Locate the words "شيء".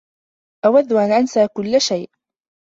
1.81-2.09